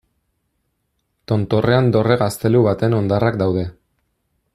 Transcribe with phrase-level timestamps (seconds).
[1.31, 3.67] Tontorrean dorre-gaztelu baten hondarrak daude.